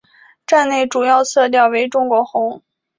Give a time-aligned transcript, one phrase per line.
[0.47, 2.63] 站内主要色调为中国红。